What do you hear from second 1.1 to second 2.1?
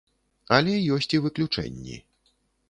і выключэнні.